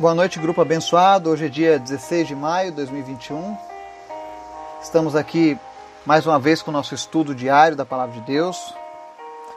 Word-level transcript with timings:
Boa 0.00 0.14
noite, 0.14 0.38
grupo 0.38 0.60
abençoado. 0.60 1.28
Hoje 1.28 1.46
é 1.46 1.48
dia 1.48 1.76
16 1.76 2.28
de 2.28 2.34
maio 2.36 2.70
de 2.70 2.76
2021. 2.76 3.56
Estamos 4.80 5.16
aqui 5.16 5.58
mais 6.06 6.24
uma 6.24 6.38
vez 6.38 6.62
com 6.62 6.70
o 6.70 6.72
nosso 6.72 6.94
estudo 6.94 7.34
diário 7.34 7.76
da 7.76 7.84
Palavra 7.84 8.14
de 8.14 8.20
Deus. 8.20 8.72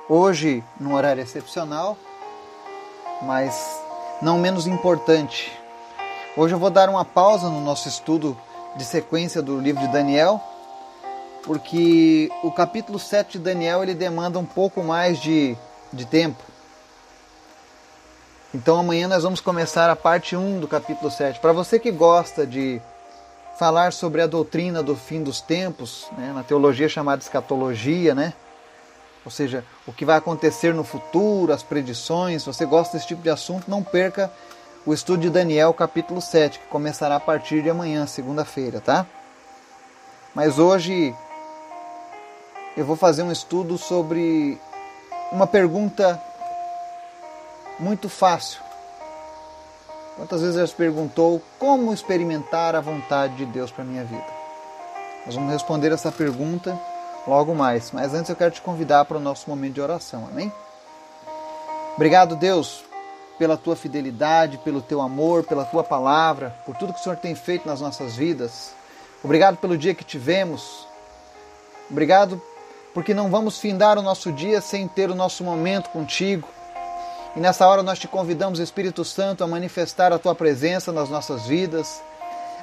Hoje, 0.10 0.64
num 0.80 0.96
horário 0.96 1.22
excepcional, 1.22 1.96
mas 3.22 3.80
não 4.20 4.40
menos 4.40 4.66
importante. 4.66 5.52
Hoje 6.36 6.56
eu 6.56 6.60
vou 6.60 6.72
dar 6.72 6.90
uma 6.90 7.06
pausa 7.06 7.48
no 7.48 7.62
nosso 7.62 7.88
estudo 7.88 8.36
de 8.76 8.84
sequência 8.84 9.44
do 9.44 9.60
livro 9.60 9.86
de 9.86 9.94
Daniel, 9.94 10.42
porque 11.44 12.32
o 12.42 12.52
capítulo 12.52 12.98
7 12.98 13.34
de 13.34 13.44
Daniel 13.44 13.84
ele 13.84 13.94
demanda 13.94 14.40
um 14.40 14.46
pouco 14.46 14.82
mais 14.82 15.20
de, 15.20 15.56
de 15.94 16.04
tempo. 16.08 16.51
Então 18.54 18.78
amanhã 18.78 19.08
nós 19.08 19.24
vamos 19.24 19.40
começar 19.40 19.90
a 19.90 19.96
parte 19.96 20.36
1 20.36 20.60
do 20.60 20.68
capítulo 20.68 21.10
7. 21.10 21.40
Para 21.40 21.54
você 21.54 21.80
que 21.80 21.90
gosta 21.90 22.46
de 22.46 22.82
falar 23.58 23.94
sobre 23.94 24.22
a 24.22 24.28
doutrina 24.28 24.84
do 24.84 24.94
fim 24.94 25.24
dos 25.24 25.40
tempos, 25.40 26.10
né, 26.18 26.34
na 26.36 26.44
teologia 26.44 26.90
chamada 26.90 27.22
escatologia, 27.22 28.14
né? 28.14 28.34
Ou 29.24 29.32
seja, 29.32 29.64
o 29.88 29.94
que 29.94 30.04
vai 30.04 30.18
acontecer 30.18 30.74
no 30.74 30.84
futuro, 30.84 31.54
as 31.54 31.64
predições, 31.64 32.42
se 32.42 32.48
você 32.48 32.66
gosta 32.66 32.98
desse 32.98 33.08
tipo 33.08 33.22
de 33.22 33.30
assunto, 33.30 33.72
não 33.72 33.82
perca 33.82 34.30
o 34.86 34.94
estudo 34.94 35.22
de 35.22 35.30
Daniel, 35.30 35.74
capítulo 35.74 36.20
7, 36.20 36.60
que 36.60 36.66
começará 36.66 37.16
a 37.16 37.20
partir 37.22 37.64
de 37.64 37.70
amanhã, 37.70 38.06
segunda-feira, 38.06 38.82
tá? 38.82 39.06
Mas 40.36 40.60
hoje 40.60 41.16
eu 42.76 42.84
vou 42.84 42.98
fazer 42.98 43.24
um 43.24 43.32
estudo 43.32 43.78
sobre 43.78 44.60
uma 45.32 45.48
pergunta 45.48 46.22
muito 47.82 48.08
fácil. 48.08 48.62
Quantas 50.16 50.42
vezes 50.42 50.56
você 50.56 50.76
perguntou 50.76 51.42
como 51.58 51.92
experimentar 51.92 52.76
a 52.76 52.82
vontade 52.82 53.36
de 53.36 53.46
Deus 53.46 53.72
para 53.72 53.84
minha 53.84 54.04
vida? 54.04 54.26
Nós 55.26 55.36
vamos 55.36 55.52
responder 55.52 55.92
essa 55.92 56.12
pergunta 56.12 56.80
logo 57.28 57.56
mais, 57.56 57.92
mas 57.92 58.14
antes 58.14 58.30
eu 58.30 58.36
quero 58.36 58.52
te 58.52 58.62
convidar 58.62 59.06
para 59.06 59.18
o 59.18 59.22
nosso 59.22 59.50
momento 59.50 59.74
de 59.74 59.82
oração, 59.82 60.28
amém? 60.32 60.52
Obrigado, 61.96 62.36
Deus, 62.36 62.84
pela 63.38 63.58
tua 63.58 63.76
fidelidade, 63.76 64.60
pelo 64.60 64.82
teu 64.82 65.02
amor, 65.02 65.44
pela 65.44 65.66
tua 65.66 65.84
palavra, 65.84 66.56
por 66.66 66.76
tudo 66.76 66.94
que 66.94 67.00
o 67.00 67.04
Senhor 67.04 67.18
tem 67.18 67.34
feito 67.34 67.68
nas 67.68 67.82
nossas 67.82 68.16
vidas. 68.16 68.74
Obrigado 69.24 69.58
pelo 69.58 69.78
dia 69.78 69.96
que 69.96 70.04
tivemos. 70.04 70.88
Obrigado 71.90 72.42
porque 72.94 73.14
não 73.14 73.30
vamos 73.30 73.60
findar 73.60 73.98
o 73.98 74.02
nosso 74.02 74.32
dia 74.32 74.62
sem 74.62 74.88
ter 74.88 75.10
o 75.10 75.16
nosso 75.16 75.44
momento 75.44 75.90
contigo. 75.90 76.48
E 77.34 77.40
nessa 77.40 77.66
hora 77.66 77.82
nós 77.82 77.98
te 77.98 78.10
convidamos, 78.10 78.60
Espírito 78.60 79.06
Santo, 79.06 79.42
a 79.42 79.48
manifestar 79.48 80.12
a 80.12 80.20
tua 80.20 80.36
presença 80.36 80.92
nas 80.92 81.10
nossas 81.10 81.48
vidas, 81.48 82.02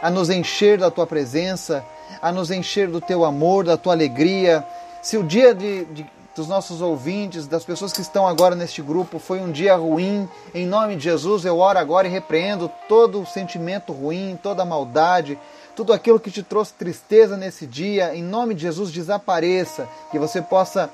a 0.02 0.10
nos 0.10 0.28
encher 0.28 0.76
da 0.76 0.90
tua 0.90 1.06
presença, 1.06 1.82
a 2.20 2.30
nos 2.30 2.50
encher 2.50 2.86
do 2.86 3.00
teu 3.00 3.24
amor, 3.24 3.64
da 3.64 3.78
tua 3.78 3.94
alegria. 3.94 4.62
Se 5.00 5.16
o 5.16 5.22
dia 5.22 5.54
de, 5.54 5.86
de, 5.86 6.06
dos 6.36 6.46
nossos 6.46 6.82
ouvintes, 6.82 7.46
das 7.46 7.64
pessoas 7.64 7.94
que 7.94 8.02
estão 8.02 8.28
agora 8.28 8.54
neste 8.54 8.82
grupo, 8.82 9.18
foi 9.18 9.40
um 9.40 9.50
dia 9.50 9.74
ruim, 9.74 10.28
em 10.54 10.66
nome 10.66 10.96
de 10.96 11.04
Jesus 11.04 11.46
eu 11.46 11.58
oro 11.58 11.78
agora 11.78 12.06
e 12.06 12.10
repreendo 12.10 12.70
todo 12.86 13.22
o 13.22 13.26
sentimento 13.26 13.90
ruim, 13.90 14.38
toda 14.42 14.64
a 14.64 14.66
maldade, 14.66 15.38
tudo 15.74 15.94
aquilo 15.94 16.20
que 16.20 16.30
te 16.30 16.42
trouxe 16.42 16.74
tristeza 16.74 17.38
nesse 17.38 17.66
dia, 17.66 18.14
em 18.14 18.22
nome 18.22 18.54
de 18.54 18.62
Jesus 18.62 18.92
desapareça, 18.92 19.88
que 20.10 20.18
você 20.18 20.42
possa 20.42 20.90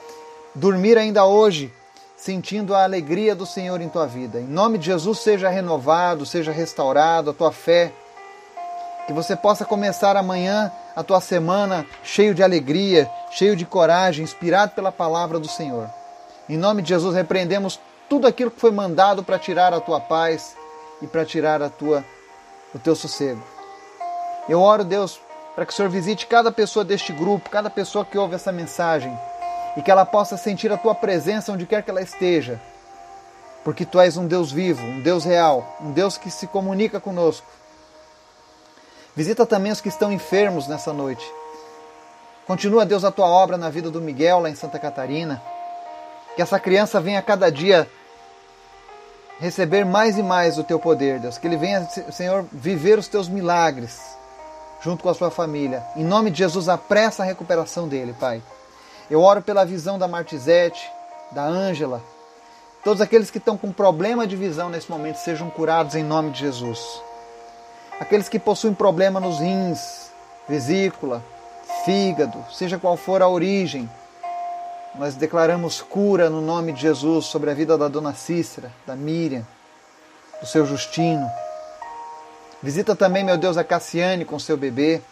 dormir 0.54 0.96
ainda 0.96 1.24
hoje 1.24 1.72
sentindo 2.24 2.74
a 2.74 2.84
alegria 2.84 3.34
do 3.34 3.44
Senhor 3.44 3.82
em 3.82 3.88
tua 3.90 4.06
vida. 4.06 4.40
Em 4.40 4.46
nome 4.46 4.78
de 4.78 4.86
Jesus, 4.86 5.18
seja 5.18 5.50
renovado, 5.50 6.24
seja 6.24 6.50
restaurado 6.50 7.28
a 7.28 7.34
tua 7.34 7.52
fé. 7.52 7.92
Que 9.06 9.12
você 9.12 9.36
possa 9.36 9.62
começar 9.66 10.16
amanhã 10.16 10.72
a 10.96 11.02
tua 11.02 11.20
semana 11.20 11.84
cheio 12.02 12.34
de 12.34 12.42
alegria, 12.42 13.10
cheio 13.30 13.54
de 13.54 13.66
coragem, 13.66 14.24
inspirado 14.24 14.72
pela 14.72 14.90
palavra 14.90 15.38
do 15.38 15.48
Senhor. 15.48 15.86
Em 16.48 16.56
nome 16.56 16.80
de 16.80 16.88
Jesus, 16.88 17.14
repreendemos 17.14 17.78
tudo 18.08 18.26
aquilo 18.26 18.50
que 18.50 18.60
foi 18.60 18.70
mandado 18.70 19.22
para 19.22 19.38
tirar 19.38 19.74
a 19.74 19.80
tua 19.80 20.00
paz 20.00 20.56
e 21.02 21.06
para 21.06 21.26
tirar 21.26 21.60
a 21.60 21.68
tua, 21.68 22.02
o 22.74 22.78
teu 22.78 22.96
sossego. 22.96 23.44
Eu 24.48 24.62
oro, 24.62 24.82
Deus, 24.82 25.20
para 25.54 25.66
que 25.66 25.74
o 25.74 25.76
Senhor 25.76 25.90
visite 25.90 26.26
cada 26.26 26.50
pessoa 26.50 26.86
deste 26.86 27.12
grupo, 27.12 27.50
cada 27.50 27.68
pessoa 27.68 28.02
que 28.02 28.16
ouve 28.16 28.34
essa 28.34 28.50
mensagem 28.50 29.14
e 29.76 29.82
que 29.82 29.90
ela 29.90 30.04
possa 30.04 30.36
sentir 30.36 30.72
a 30.72 30.76
tua 30.76 30.94
presença 30.94 31.52
onde 31.52 31.66
quer 31.66 31.82
que 31.82 31.90
ela 31.90 32.02
esteja, 32.02 32.60
porque 33.64 33.84
tu 33.84 33.98
és 33.98 34.16
um 34.16 34.26
Deus 34.26 34.52
vivo, 34.52 34.84
um 34.84 35.00
Deus 35.00 35.24
real, 35.24 35.76
um 35.80 35.90
Deus 35.90 36.16
que 36.18 36.30
se 36.30 36.46
comunica 36.46 37.00
conosco. 37.00 37.46
Visita 39.16 39.46
também 39.46 39.72
os 39.72 39.80
que 39.80 39.88
estão 39.88 40.12
enfermos 40.12 40.66
nessa 40.66 40.92
noite. 40.92 41.24
Continua, 42.46 42.84
Deus, 42.84 43.04
a 43.04 43.10
tua 43.10 43.26
obra 43.26 43.56
na 43.56 43.70
vida 43.70 43.90
do 43.90 44.00
Miguel 44.00 44.40
lá 44.40 44.50
em 44.50 44.54
Santa 44.54 44.78
Catarina. 44.78 45.42
Que 46.36 46.42
essa 46.42 46.58
criança 46.58 47.00
venha 47.00 47.22
cada 47.22 47.50
dia 47.50 47.88
receber 49.38 49.84
mais 49.84 50.18
e 50.18 50.22
mais 50.22 50.58
o 50.58 50.64
teu 50.64 50.78
poder, 50.78 51.20
Deus. 51.20 51.38
Que 51.38 51.46
ele 51.46 51.56
venha, 51.56 51.88
Senhor, 52.12 52.44
viver 52.52 52.98
os 52.98 53.08
teus 53.08 53.28
milagres 53.28 53.98
junto 54.82 55.02
com 55.02 55.08
a 55.08 55.14
sua 55.14 55.30
família. 55.30 55.82
Em 55.96 56.04
nome 56.04 56.30
de 56.30 56.38
Jesus, 56.38 56.68
apressa 56.68 57.22
a 57.22 57.26
recuperação 57.26 57.88
dele, 57.88 58.14
Pai. 58.18 58.42
Eu 59.10 59.20
oro 59.20 59.42
pela 59.42 59.66
visão 59.66 59.98
da 59.98 60.08
Martizete, 60.08 60.90
da 61.30 61.44
Ângela. 61.44 62.02
Todos 62.82 63.00
aqueles 63.00 63.30
que 63.30 63.38
estão 63.38 63.56
com 63.56 63.72
problema 63.72 64.26
de 64.26 64.36
visão 64.36 64.68
nesse 64.68 64.90
momento 64.90 65.16
sejam 65.16 65.50
curados 65.50 65.94
em 65.94 66.02
nome 66.02 66.30
de 66.30 66.40
Jesus. 66.40 66.80
Aqueles 68.00 68.28
que 68.28 68.38
possuem 68.38 68.74
problema 68.74 69.20
nos 69.20 69.38
rins, 69.38 70.10
vesícula, 70.48 71.22
fígado, 71.84 72.44
seja 72.52 72.78
qual 72.78 72.96
for 72.96 73.22
a 73.22 73.28
origem, 73.28 73.88
nós 74.94 75.14
declaramos 75.14 75.82
cura 75.82 76.30
no 76.30 76.40
nome 76.40 76.72
de 76.72 76.82
Jesus 76.82 77.26
sobre 77.26 77.50
a 77.50 77.54
vida 77.54 77.76
da 77.76 77.88
dona 77.88 78.14
Cícera, 78.14 78.70
da 78.86 78.94
Miriam, 78.94 79.46
do 80.40 80.46
seu 80.46 80.64
Justino. 80.64 81.28
Visita 82.62 82.96
também, 82.96 83.24
meu 83.24 83.36
Deus, 83.36 83.56
a 83.56 83.64
Cassiane 83.64 84.24
com 84.24 84.38
seu 84.38 84.56
bebê. 84.56 85.02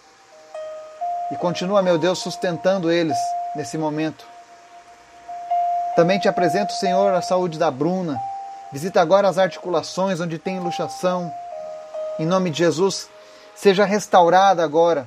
E 1.31 1.37
continua, 1.37 1.83
meu 1.83 1.99
Deus, 1.99 2.19
sustentando 2.21 2.91
eles 2.91 3.17
nesse 3.55 3.77
momento. 3.77 4.25
Também 5.95 6.19
te 6.19 6.29
apresento, 6.29 6.73
Senhor, 6.73 7.13
a 7.13 7.21
saúde 7.21 7.59
da 7.59 7.71
Bruna. 7.71 8.19
Visita 8.73 9.01
agora 9.01 9.29
as 9.29 9.37
articulações 9.37 10.21
onde 10.21 10.39
tem 10.39 10.59
luxação. 10.59 11.33
Em 12.19 12.25
nome 12.25 12.51
de 12.51 12.59
Jesus, 12.59 13.09
seja 13.55 13.85
restaurada 13.85 14.65
agora. 14.65 15.07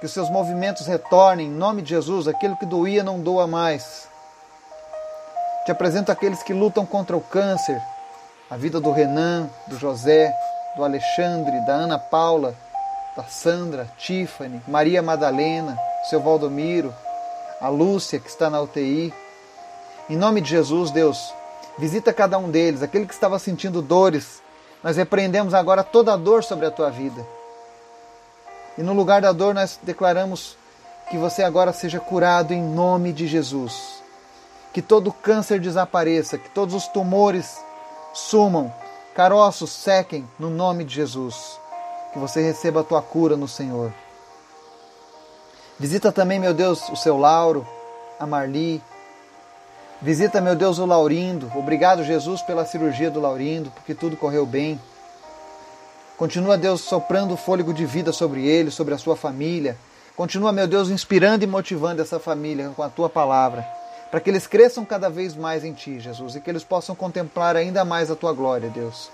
Que 0.00 0.06
os 0.06 0.12
seus 0.12 0.28
movimentos 0.28 0.86
retornem. 0.86 1.46
Em 1.46 1.50
nome 1.50 1.82
de 1.82 1.90
Jesus, 1.90 2.26
aquilo 2.26 2.56
que 2.56 2.66
doía 2.66 3.04
não 3.04 3.20
doa 3.20 3.46
mais. 3.46 4.08
Te 5.64 5.70
apresento 5.70 6.10
aqueles 6.10 6.42
que 6.42 6.52
lutam 6.52 6.84
contra 6.84 7.16
o 7.16 7.20
câncer. 7.20 7.80
A 8.50 8.56
vida 8.56 8.80
do 8.80 8.90
Renan, 8.90 9.48
do 9.68 9.78
José, 9.78 10.32
do 10.76 10.84
Alexandre, 10.84 11.60
da 11.64 11.72
Ana 11.74 11.98
Paula, 11.98 12.54
da 13.16 13.24
Sandra, 13.24 13.88
Tiffany, 13.96 14.60
Maria 14.68 15.02
Madalena, 15.02 15.76
seu 16.10 16.20
Valdomiro, 16.20 16.94
a 17.60 17.68
Lúcia 17.68 18.18
que 18.18 18.28
está 18.28 18.50
na 18.50 18.60
UTI. 18.60 19.12
Em 20.08 20.16
nome 20.16 20.40
de 20.40 20.50
Jesus, 20.50 20.90
Deus, 20.90 21.32
visita 21.78 22.12
cada 22.12 22.38
um 22.38 22.50
deles, 22.50 22.82
aquele 22.82 23.06
que 23.06 23.14
estava 23.14 23.38
sentindo 23.38 23.82
dores. 23.82 24.42
Nós 24.82 24.96
repreendemos 24.96 25.54
agora 25.54 25.82
toda 25.82 26.12
a 26.12 26.16
dor 26.16 26.44
sobre 26.44 26.66
a 26.66 26.70
tua 26.70 26.90
vida. 26.90 27.26
E 28.78 28.82
no 28.82 28.92
lugar 28.92 29.22
da 29.22 29.32
dor, 29.32 29.54
nós 29.54 29.78
declaramos 29.82 30.56
que 31.10 31.16
você 31.16 31.42
agora 31.42 31.72
seja 31.72 31.98
curado 31.98 32.52
em 32.52 32.62
nome 32.62 33.12
de 33.12 33.26
Jesus. 33.26 34.02
Que 34.72 34.82
todo 34.82 35.12
câncer 35.12 35.58
desapareça, 35.58 36.36
que 36.36 36.50
todos 36.50 36.74
os 36.74 36.86
tumores 36.88 37.58
sumam, 38.12 38.72
caroços 39.14 39.70
sequem 39.70 40.28
no 40.38 40.50
nome 40.50 40.84
de 40.84 40.94
Jesus. 40.94 41.58
Que 42.12 42.18
você 42.18 42.42
receba 42.42 42.80
a 42.80 42.84
tua 42.84 43.00
cura 43.00 43.36
no 43.36 43.48
Senhor. 43.48 43.92
Visita 45.78 46.10
também, 46.10 46.38
meu 46.38 46.54
Deus, 46.54 46.88
o 46.88 46.96
seu 46.96 47.18
Lauro, 47.18 47.66
a 48.18 48.26
Marli. 48.26 48.82
Visita, 50.00 50.40
meu 50.40 50.56
Deus, 50.56 50.78
o 50.78 50.86
Laurindo. 50.86 51.52
Obrigado, 51.54 52.02
Jesus, 52.02 52.40
pela 52.40 52.64
cirurgia 52.64 53.10
do 53.10 53.20
Laurindo, 53.20 53.70
porque 53.70 53.94
tudo 53.94 54.16
correu 54.16 54.46
bem. 54.46 54.80
Continua, 56.16 56.56
Deus, 56.56 56.80
soprando 56.80 57.36
fôlego 57.36 57.74
de 57.74 57.84
vida 57.84 58.10
sobre 58.10 58.46
ele, 58.46 58.70
sobre 58.70 58.94
a 58.94 58.98
sua 58.98 59.16
família. 59.16 59.76
Continua, 60.16 60.50
meu 60.50 60.66
Deus, 60.66 60.88
inspirando 60.88 61.44
e 61.44 61.46
motivando 61.46 62.00
essa 62.00 62.18
família 62.18 62.70
com 62.74 62.82
a 62.82 62.88
tua 62.88 63.10
palavra, 63.10 63.62
para 64.10 64.18
que 64.18 64.30
eles 64.30 64.46
cresçam 64.46 64.82
cada 64.82 65.10
vez 65.10 65.36
mais 65.36 65.62
em 65.62 65.74
ti, 65.74 66.00
Jesus, 66.00 66.36
e 66.36 66.40
que 66.40 66.48
eles 66.48 66.64
possam 66.64 66.94
contemplar 66.94 67.54
ainda 67.54 67.84
mais 67.84 68.10
a 68.10 68.16
tua 68.16 68.32
glória, 68.32 68.70
Deus. 68.70 69.10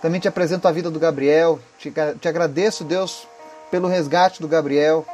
Também 0.00 0.20
te 0.20 0.28
apresento 0.28 0.68
a 0.68 0.72
vida 0.72 0.92
do 0.92 1.00
Gabriel. 1.00 1.58
Te, 1.76 1.92
te 2.20 2.28
agradeço, 2.28 2.84
Deus, 2.84 3.26
pelo 3.68 3.88
resgate 3.88 4.40
do 4.40 4.46
Gabriel 4.46 5.04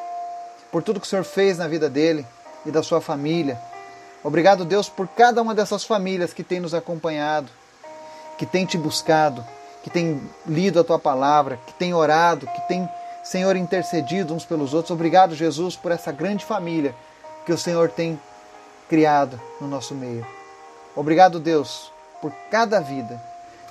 por 0.73 0.83
tudo 0.83 0.99
que 0.99 1.07
o 1.07 1.09
Senhor 1.09 1.25
fez 1.25 1.59
na 1.59 1.69
vida 1.69 1.91
dele 1.91 2.27
e 2.65 2.71
da 2.71 2.83
sua 2.83 3.01
família. 3.01 3.61
Obrigado, 4.25 4.65
Deus, 4.65 4.89
por 4.89 5.07
cada 5.07 5.43
uma 5.43 5.55
dessas 5.55 5.85
famílias 5.85 6.33
que 6.33 6.43
tem 6.43 6.61
nos 6.61 6.73
acompanhado, 6.73 7.51
que 8.39 8.47
tem 8.47 8.65
te 8.65 8.79
buscado, 8.79 9.45
que 9.83 9.91
têm 9.91 10.21
lido 10.47 10.81
a 10.81 10.85
tua 10.85 10.99
palavra, 10.99 11.59
que 11.67 11.75
têm 11.75 11.93
orado, 11.93 12.47
que 12.47 12.69
têm, 12.69 12.89
Senhor, 13.23 13.55
intercedido 13.55 14.35
uns 14.35 14.47
pelos 14.47 14.73
outros. 14.73 14.93
Obrigado, 14.93 15.35
Jesus, 15.35 15.77
por 15.77 15.93
essa 15.93 16.11
grande 16.11 16.45
família 16.45 16.95
que 17.45 17.53
o 17.53 17.59
Senhor 17.59 17.91
tem 17.91 18.19
criado 18.89 19.39
no 19.61 19.69
nosso 19.69 19.95
meio. 19.95 20.27
Obrigado, 20.97 21.39
Deus, 21.39 21.93
por 22.21 22.33
cada 22.51 22.81
vida. 22.81 23.21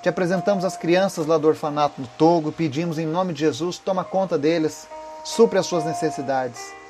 Te 0.01 0.09
apresentamos 0.09 0.65
as 0.65 0.75
crianças 0.75 1.25
lá 1.25 1.38
do 1.38 1.47
orfanato 1.47 2.01
no 2.01 2.07
Togo, 2.18 2.51
pedimos 2.51 2.97
em 2.97 3.06
nome 3.06 3.33
de 3.33 3.39
Jesus, 3.42 3.77
toma 3.77 4.04
conta 4.04 4.38
deles, 4.38 4.88
supre 5.24 5.59
as 5.59 5.65
suas 5.65 5.86
necessidades. 5.86 6.81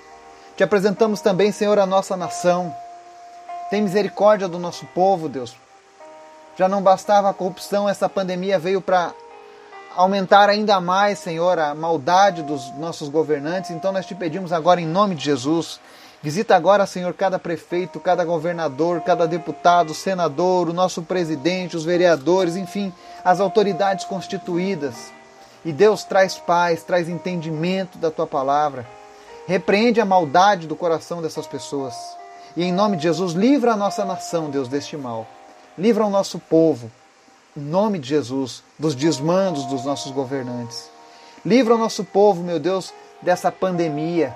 Te 0.56 0.63
apresentamos 0.63 1.21
também, 1.21 1.51
Senhor, 1.51 1.80
a 1.80 1.86
nossa 1.86 2.15
nação. 2.18 2.75
Tem 3.69 3.81
misericórdia 3.81 4.48
do 4.48 4.59
nosso 4.59 4.86
povo, 4.88 5.30
Deus. 5.30 5.56
Já 6.57 6.68
não 6.68 6.81
bastava 6.81 7.30
a 7.30 7.33
corrupção, 7.33 7.88
essa 7.88 8.09
pandemia 8.09 8.59
veio 8.59 8.81
para 8.81 9.13
aumentar 9.95 10.50
ainda 10.50 10.80
mais, 10.80 11.19
Senhor, 11.19 11.57
a 11.57 11.74
maldade 11.74 12.44
dos 12.44 12.69
nossos 12.77 13.09
governantes. 13.09 13.71
Então 13.71 13.92
nós 13.92 14.06
te 14.06 14.13
pedimos 14.13 14.51
agora 14.51 14.81
em 14.81 14.86
nome 14.86 15.15
de 15.15 15.24
Jesus, 15.24 15.80
visita 16.21 16.56
agora, 16.56 16.86
Senhor, 16.86 17.13
cada 17.13 17.39
prefeito, 17.39 18.00
cada 18.00 18.24
governador, 18.25 19.01
cada 19.01 19.25
deputado, 19.25 19.94
senador, 19.94 20.69
o 20.69 20.74
nosso 20.74 21.01
presidente, 21.01 21.77
os 21.77 21.86
vereadores, 21.86 22.56
enfim, 22.56 22.94
as 23.24 23.39
autoridades 23.39 24.06
constituídas. 24.06 25.12
E 25.63 25.71
Deus 25.71 26.04
traz 26.04 26.38
paz, 26.38 26.83
traz 26.83 27.07
entendimento 27.07 27.97
da 27.97 28.12
tua 28.12 28.27
palavra. 28.27 28.86
Repreende 29.48 30.00
a 30.00 30.06
maldade 30.06 30.68
do 30.68 30.76
coração 30.76 31.22
dessas 31.22 31.48
pessoas. 31.48 31.96
E 32.56 32.64
em 32.64 32.72
nome 32.72 32.98
de 32.98 33.04
Jesus, 33.04 33.34
livra 33.34 33.74
a 33.74 33.78
nossa 33.78 34.06
nação, 34.06 34.50
Deus, 34.50 34.68
deste 34.68 34.96
mal. 34.98 35.26
Livra 35.78 36.06
o 36.06 36.10
nosso 36.10 36.38
povo, 36.38 36.92
em 37.56 37.62
nome 37.62 37.98
de 37.98 38.10
Jesus, 38.10 38.64
dos 38.78 38.94
desmandos 38.94 39.66
dos 39.66 39.86
nossos 39.86 40.12
governantes. 40.12 40.90
Livra 41.46 41.76
o 41.76 41.78
nosso 41.78 42.04
povo, 42.04 42.44
meu 42.44 42.60
Deus, 42.60 42.94
dessa 43.22 43.52
pandemia. 43.52 44.36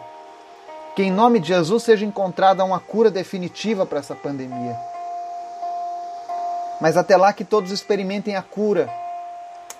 Que 0.96 1.04
em 1.04 1.12
nome 1.12 1.40
de 1.40 1.50
Jesus 1.50 1.84
seja 1.84 2.06
encontrada 2.06 2.63
uma 2.63 2.80
cura 2.80 3.12
definitiva 3.12 3.86
para 3.86 4.00
essa 4.00 4.16
pandemia. 4.16 4.78
Mas 6.80 6.98
até 6.98 7.16
lá 7.16 7.31
que 7.34 7.44
todos 7.44 7.72
experimentem 7.72 8.36
a 8.36 8.42
cura 8.42 8.90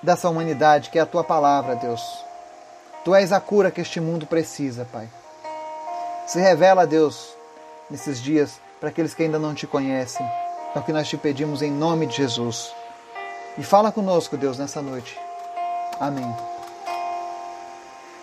dessa 0.04 0.30
humanidade, 0.30 0.90
que 0.90 1.00
é 1.00 1.02
a 1.02 1.06
tua 1.06 1.24
palavra, 1.24 1.76
Deus. 1.76 2.25
Tu 3.06 3.14
és 3.14 3.32
a 3.32 3.40
cura 3.40 3.70
que 3.70 3.82
este 3.82 4.00
mundo 4.02 4.26
precisa, 4.26 4.84
Pai. 4.92 5.08
Se 6.26 6.40
revela, 6.40 6.88
Deus, 6.88 7.38
nesses 7.88 8.20
dias 8.20 8.60
para 8.80 8.90
aqueles 8.90 9.14
que 9.14 9.22
ainda 9.22 9.38
não 9.38 9.54
te 9.54 9.68
conhecem. 9.68 10.26
É 10.74 10.80
o 10.80 10.82
que 10.82 10.92
nós 10.92 11.08
te 11.08 11.16
pedimos 11.16 11.62
em 11.62 11.72
nome 11.72 12.08
de 12.08 12.18
Jesus. 12.18 12.74
E 13.60 13.64
fala 13.64 13.92
conosco, 13.92 14.36
Deus, 14.36 14.58
nessa 14.58 14.82
noite. 14.82 15.16
Amém. 16.00 16.36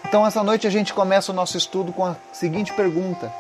Então, 0.05 0.27
essa 0.27 0.43
noite 0.43 0.67
a 0.67 0.71
gente 0.71 0.93
começa 0.93 1.31
o 1.31 1.35
nosso 1.35 1.57
estudo 1.57 1.93
com 1.93 2.05
a 2.05 2.17
seguinte 2.33 2.73
pergunta: 2.73 3.33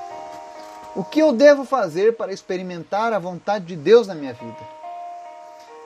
O 0.94 1.02
que 1.02 1.18
eu 1.18 1.32
devo 1.32 1.64
fazer 1.64 2.16
para 2.16 2.32
experimentar 2.32 3.12
a 3.12 3.18
vontade 3.18 3.64
de 3.64 3.74
Deus 3.74 4.06
na 4.06 4.14
minha 4.14 4.32
vida? 4.32 4.60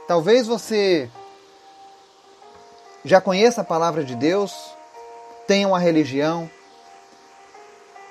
Talvez 0.07 0.47
você 0.47 1.11
já 3.03 3.23
conheça 3.23 3.63
a 3.63 3.65
palavra 3.65 4.05
de 4.05 4.15
Deus, 4.15 4.76
tenha 5.47 5.69
uma 5.69 5.79
religião, 5.79 6.51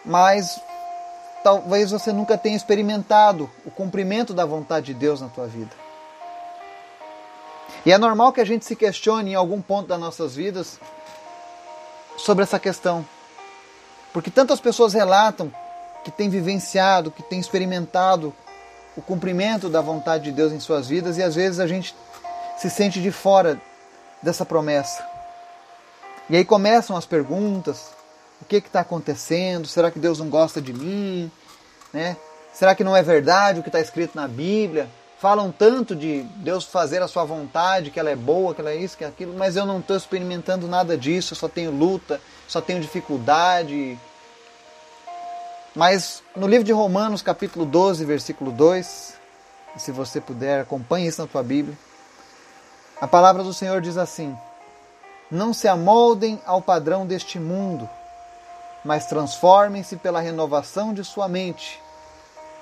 mas 0.04 0.60
talvez 1.44 1.92
você 1.92 2.12
nunca 2.12 2.38
tenha 2.38 2.56
experimentado 2.56 3.50
o 3.66 3.72
cumprimento 3.72 4.34
da 4.34 4.46
vontade 4.46 4.88
de 4.88 4.94
Deus 4.94 5.22
na 5.22 5.28
tua 5.28 5.48
vida. 5.48 5.72
E 7.86 7.92
é 7.92 7.98
normal 7.98 8.34
que 8.34 8.42
a 8.42 8.46
gente 8.46 8.66
se 8.66 8.76
questione 8.76 9.32
em 9.32 9.36
algum 9.36 9.62
ponto 9.62 9.88
das 9.88 10.00
nossas 10.00 10.36
vidas 10.36 10.80
sobre 12.18 12.44
essa 12.44 12.60
questão. 12.60 13.06
Porque 14.12 14.32
tantas 14.32 14.60
pessoas 14.60 14.94
relatam 14.94 15.54
que 16.04 16.10
têm 16.10 16.30
vivenciado, 16.30 17.12
que 17.12 17.22
têm 17.22 17.40
experimentado 17.40 18.34
o 18.96 19.02
cumprimento 19.02 19.70
da 19.70 19.82
vontade 19.82 20.26
de 20.26 20.32
Deus 20.32 20.54
em 20.54 20.60
suas 20.60 20.88
vidas 20.88 21.18
e 21.18 21.24
às 21.24 21.36
vezes 21.36 21.60
a 21.60 21.68
gente 21.68 21.96
se 22.58 22.70
sente 22.70 23.02
de 23.02 23.12
fora 23.12 23.60
dessa 24.22 24.46
promessa. 24.46 25.15
E 26.30 26.36
aí 26.36 26.46
começam 26.46 26.96
as 26.98 27.06
perguntas: 27.06 27.92
o 28.42 28.46
que 28.46 28.58
está 28.58 28.82
acontecendo? 28.82 29.68
Será 29.68 29.92
que 29.92 30.00
Deus 30.00 30.20
não 30.20 30.30
gosta 30.30 30.62
de 30.62 30.74
mim? 30.74 31.32
Né? 31.94 32.18
Será 32.54 32.74
que 32.74 32.84
não 32.84 32.96
é 32.96 33.04
verdade 33.04 33.60
o 33.60 33.64
que 33.64 33.70
está 33.70 33.80
escrito 33.80 34.16
na 34.16 34.28
Bíblia? 34.28 34.90
Falam 35.20 35.52
tanto 35.52 35.96
de 35.96 36.24
Deus 36.38 36.66
fazer 36.66 37.02
a 37.02 37.08
sua 37.08 37.24
vontade, 37.24 37.90
que 37.90 38.00
ela 38.00 38.10
é 38.10 38.16
boa, 38.16 38.54
que 38.54 38.62
ela 38.62 38.72
é 38.72 38.76
isso, 38.76 38.98
que 38.98 39.04
é 39.04 39.08
aquilo, 39.08 39.34
mas 39.34 39.56
eu 39.56 39.66
não 39.66 39.80
estou 39.80 39.96
experimentando 39.96 40.68
nada 40.68 40.98
disso, 40.98 41.34
eu 41.34 41.38
só 41.38 41.48
tenho 41.48 41.72
luta, 41.72 42.20
só 42.48 42.60
tenho 42.60 42.82
dificuldade. 42.82 43.98
Mas 45.74 46.22
no 46.36 46.48
livro 46.48 46.66
de 46.66 46.72
Romanos, 46.74 47.22
capítulo 47.22 47.66
12, 47.66 48.04
versículo 48.06 48.52
2, 48.52 49.14
se 49.78 49.92
você 49.92 50.22
puder, 50.22 50.62
acompanhe 50.62 51.08
isso 51.08 51.22
na 51.22 51.28
tua 51.28 51.44
Bíblia. 51.44 51.78
A 53.00 53.08
palavra 53.08 53.44
do 53.44 53.54
Senhor 53.54 53.82
diz 53.82 53.98
assim: 53.98 54.38
Não 55.36 55.54
se 55.54 55.68
amoldem 55.68 56.42
ao 56.46 56.62
padrão 56.62 57.06
deste 57.06 57.38
mundo, 57.40 57.90
mas 58.86 59.06
transformem-se 59.06 59.98
pela 59.98 60.22
renovação 60.22 60.94
de 60.94 61.04
sua 61.04 61.28
mente, 61.28 61.78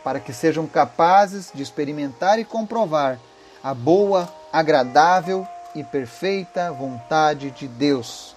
para 0.04 0.20
que 0.20 0.34
sejam 0.34 0.66
capazes 0.66 1.52
de 1.54 1.62
experimentar 1.62 2.40
e 2.40 2.44
comprovar 2.44 3.20
a 3.64 3.76
boa, 3.76 4.28
agradável 4.52 5.48
e 5.76 5.84
perfeita 5.84 6.72
vontade 6.72 7.52
de 7.52 7.68
Deus. 7.68 8.36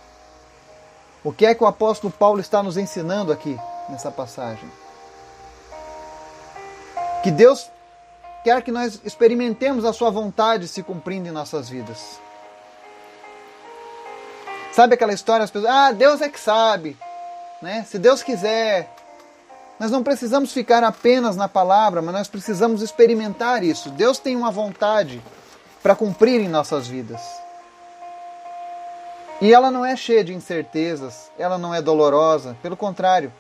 O 1.25 1.33
que 1.33 1.47
é 1.47 1.55
que 1.55 1.65
o 1.65 1.67
apóstolo 1.67 2.13
Paulo 2.13 2.39
está 2.39 2.63
nos 2.63 2.77
ensinando 2.77 3.33
aqui 3.33 3.59
nessa 3.89 4.11
passagem? 4.11 4.71
Que 7.23 7.31
Deus 7.31 7.71
quer 8.45 8.61
que 8.61 8.71
nós 8.71 9.01
experimentemos 9.03 9.87
a 9.87 9.95
sua 9.95 10.11
vontade 10.11 10.69
se 10.69 10.83
cumprindo 10.83 11.27
em 11.27 11.33
nossas 11.33 11.71
vidas. 11.71 12.26
Sabe 14.77 14.93
aquela 14.93 15.15
história, 15.15 15.43
as 15.43 15.51
pessoas, 15.51 15.73
ah, 15.73 15.91
Deus 15.91 16.21
é 16.21 16.29
que 16.29 16.39
sabe. 16.39 16.99
Né? 17.63 17.87
Se 17.89 17.99
Deus 17.99 18.23
quiser, 18.23 18.95
nós 19.81 19.91
não 19.91 20.03
precisamos 20.03 20.53
ficar 20.53 20.85
apenas 20.85 21.35
na 21.35 21.49
palavra, 21.49 22.03
mas 22.03 22.15
nós 22.15 22.29
precisamos 22.29 22.83
experimentar 22.83 23.65
isso. 23.65 23.89
Deus 23.89 24.19
tem 24.19 24.37
uma 24.37 24.51
vontade 24.51 25.23
para 25.83 25.97
cumprir 25.97 26.43
em 26.43 26.49
nossas 26.49 26.87
vidas. 26.87 27.23
E 29.41 29.51
ela 29.51 29.71
não 29.71 29.83
é 29.83 29.97
cheia 29.97 30.23
de 30.23 30.35
incertezas, 30.35 31.31
ela 31.39 31.57
não 31.57 31.75
é 31.75 31.81
dolorosa, 31.81 32.55
pelo 32.61 32.77
contrário. 32.77 33.33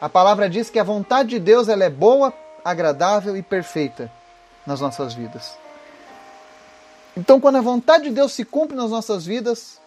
A 0.00 0.08
palavra 0.08 0.48
diz 0.48 0.70
que 0.70 0.78
a 0.78 0.84
vontade 0.84 1.30
de 1.30 1.40
Deus 1.40 1.66
ela 1.66 1.82
é 1.82 1.90
boa, 1.90 2.32
agradável 2.64 3.36
e 3.36 3.42
perfeita 3.42 4.08
nas 4.64 4.80
nossas 4.80 5.12
vidas. 5.12 5.56
Então, 7.16 7.40
quando 7.40 7.56
a 7.56 7.60
vontade 7.60 8.04
de 8.04 8.10
Deus 8.10 8.32
se 8.32 8.44
cumpre 8.44 8.76
nas 8.76 8.92
nossas 8.92 9.26
vidas, 9.26 9.82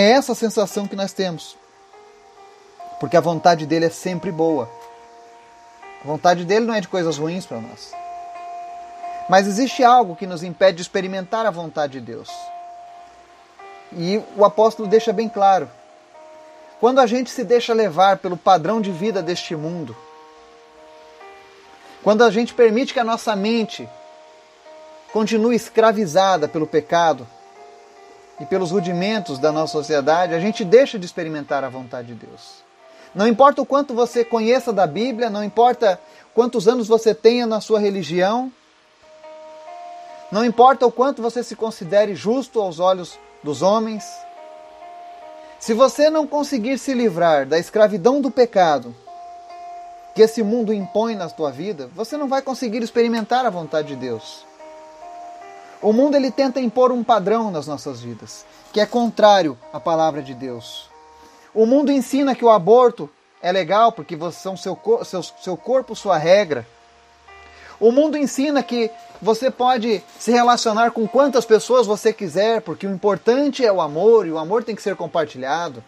é 0.00 0.10
essa 0.10 0.34
sensação 0.34 0.86
que 0.86 0.94
nós 0.94 1.12
temos 1.12 1.56
porque 2.98 3.16
a 3.16 3.20
vontade 3.20 3.66
dele 3.66 3.86
é 3.86 3.90
sempre 3.90 4.30
boa. 4.30 4.68
A 6.02 6.06
vontade 6.06 6.44
dele 6.44 6.66
não 6.66 6.74
é 6.74 6.80
de 6.80 6.88
coisas 6.88 7.18
ruins 7.18 7.44
para 7.44 7.60
nós. 7.60 7.92
Mas 9.28 9.46
existe 9.46 9.82
algo 9.82 10.16
que 10.16 10.26
nos 10.26 10.42
impede 10.42 10.76
de 10.76 10.82
experimentar 10.82 11.44
a 11.46 11.50
vontade 11.50 11.94
de 11.94 12.00
Deus. 12.00 12.30
E 13.92 14.22
o 14.36 14.44
apóstolo 14.44 14.88
deixa 14.88 15.12
bem 15.12 15.28
claro. 15.28 15.68
Quando 16.80 17.00
a 17.00 17.06
gente 17.06 17.30
se 17.30 17.42
deixa 17.42 17.72
levar 17.74 18.18
pelo 18.18 18.36
padrão 18.36 18.80
de 18.80 18.92
vida 18.92 19.22
deste 19.22 19.56
mundo, 19.56 19.96
quando 22.02 22.22
a 22.22 22.30
gente 22.30 22.54
permite 22.54 22.92
que 22.92 23.00
a 23.00 23.04
nossa 23.04 23.34
mente 23.34 23.88
continue 25.12 25.56
escravizada 25.56 26.46
pelo 26.46 26.66
pecado 26.66 27.26
e 28.40 28.46
pelos 28.46 28.70
rudimentos 28.70 29.38
da 29.38 29.50
nossa 29.50 29.72
sociedade, 29.72 30.34
a 30.34 30.40
gente 30.40 30.64
deixa 30.64 30.98
de 30.98 31.06
experimentar 31.06 31.64
a 31.64 31.68
vontade 31.68 32.08
de 32.08 32.26
Deus. 32.26 32.64
Não 33.14 33.26
importa 33.26 33.62
o 33.62 33.66
quanto 33.66 33.94
você 33.94 34.24
conheça 34.24 34.72
da 34.72 34.86
Bíblia, 34.86 35.30
não 35.30 35.42
importa 35.42 35.98
quantos 36.34 36.68
anos 36.68 36.86
você 36.86 37.14
tenha 37.14 37.46
na 37.46 37.60
sua 37.60 37.80
religião, 37.80 38.52
não 40.30 40.44
importa 40.44 40.86
o 40.86 40.92
quanto 40.92 41.22
você 41.22 41.42
se 41.42 41.56
considere 41.56 42.14
justo 42.14 42.60
aos 42.60 42.78
olhos 42.78 43.18
dos 43.42 43.62
homens, 43.62 44.04
se 45.58 45.72
você 45.72 46.10
não 46.10 46.26
conseguir 46.26 46.78
se 46.78 46.92
livrar 46.92 47.46
da 47.46 47.58
escravidão 47.58 48.20
do 48.20 48.30
pecado 48.30 48.94
que 50.14 50.22
esse 50.22 50.42
mundo 50.42 50.72
impõe 50.72 51.14
na 51.14 51.28
sua 51.28 51.50
vida, 51.50 51.90
você 51.94 52.16
não 52.16 52.28
vai 52.28 52.42
conseguir 52.42 52.82
experimentar 52.82 53.44
a 53.46 53.50
vontade 53.50 53.88
de 53.88 53.96
Deus. 53.96 54.44
O 55.82 55.92
mundo 55.92 56.16
ele 56.16 56.30
tenta 56.30 56.60
impor 56.60 56.90
um 56.90 57.04
padrão 57.04 57.50
nas 57.50 57.66
nossas 57.66 58.00
vidas, 58.00 58.44
que 58.72 58.80
é 58.80 58.86
contrário 58.86 59.58
à 59.72 59.78
palavra 59.78 60.22
de 60.22 60.34
Deus. 60.34 60.88
O 61.54 61.66
mundo 61.66 61.92
ensina 61.92 62.34
que 62.34 62.44
o 62.44 62.50
aborto 62.50 63.08
é 63.42 63.52
legal 63.52 63.92
porque 63.92 64.16
são 64.32 64.56
seu, 64.56 64.78
seu, 65.04 65.22
seu 65.22 65.56
corpo, 65.56 65.94
sua 65.94 66.16
regra. 66.16 66.66
O 67.78 67.92
mundo 67.92 68.16
ensina 68.16 68.62
que 68.62 68.90
você 69.20 69.50
pode 69.50 70.02
se 70.18 70.30
relacionar 70.30 70.90
com 70.90 71.06
quantas 71.06 71.44
pessoas 71.44 71.86
você 71.86 72.12
quiser, 72.12 72.62
porque 72.62 72.86
o 72.86 72.92
importante 72.92 73.64
é 73.64 73.70
o 73.70 73.80
amor 73.80 74.26
e 74.26 74.32
o 74.32 74.38
amor 74.38 74.64
tem 74.64 74.74
que 74.74 74.82
ser 74.82 74.96
compartilhado. 74.96 75.84